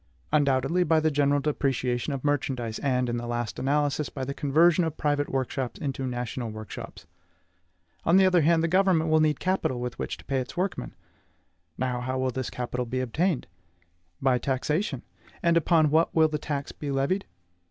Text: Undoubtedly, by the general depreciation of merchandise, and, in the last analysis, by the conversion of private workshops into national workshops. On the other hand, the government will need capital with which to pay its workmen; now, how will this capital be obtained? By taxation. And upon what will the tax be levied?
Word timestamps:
Undoubtedly, 0.31 0.83
by 0.83 0.99
the 0.99 1.11
general 1.11 1.39
depreciation 1.39 2.11
of 2.11 2.23
merchandise, 2.23 2.79
and, 2.79 3.07
in 3.07 3.17
the 3.17 3.27
last 3.27 3.59
analysis, 3.59 4.09
by 4.09 4.25
the 4.25 4.33
conversion 4.33 4.83
of 4.83 4.97
private 4.97 5.29
workshops 5.29 5.79
into 5.79 6.07
national 6.07 6.49
workshops. 6.49 7.05
On 8.03 8.17
the 8.17 8.25
other 8.25 8.41
hand, 8.41 8.63
the 8.63 8.67
government 8.67 9.11
will 9.11 9.19
need 9.19 9.39
capital 9.39 9.79
with 9.79 9.99
which 9.99 10.17
to 10.17 10.25
pay 10.25 10.39
its 10.39 10.57
workmen; 10.57 10.95
now, 11.77 12.01
how 12.01 12.17
will 12.17 12.31
this 12.31 12.49
capital 12.49 12.87
be 12.87 12.99
obtained? 12.99 13.45
By 14.19 14.39
taxation. 14.39 15.03
And 15.43 15.55
upon 15.55 15.91
what 15.91 16.15
will 16.15 16.29
the 16.29 16.39
tax 16.39 16.71
be 16.71 16.89
levied? 16.89 17.25